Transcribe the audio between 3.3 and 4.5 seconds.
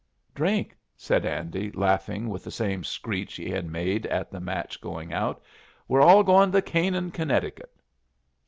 he had made at the